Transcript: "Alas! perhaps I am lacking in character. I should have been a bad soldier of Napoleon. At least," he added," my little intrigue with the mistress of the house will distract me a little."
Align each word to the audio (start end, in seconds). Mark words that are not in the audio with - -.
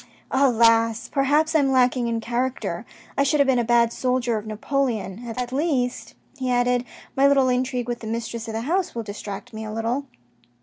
"Alas! 0.47 1.07
perhaps 1.07 1.53
I 1.53 1.59
am 1.59 1.71
lacking 1.71 2.07
in 2.07 2.19
character. 2.21 2.87
I 3.15 3.21
should 3.21 3.39
have 3.39 3.45
been 3.45 3.59
a 3.59 3.63
bad 3.63 3.93
soldier 3.93 4.35
of 4.35 4.47
Napoleon. 4.47 5.23
At 5.37 5.51
least," 5.53 6.15
he 6.39 6.49
added," 6.49 6.85
my 7.15 7.27
little 7.27 7.49
intrigue 7.49 7.87
with 7.87 7.99
the 7.99 8.07
mistress 8.07 8.47
of 8.47 8.55
the 8.55 8.61
house 8.61 8.95
will 8.95 9.03
distract 9.03 9.53
me 9.53 9.63
a 9.63 9.71
little." 9.71 10.07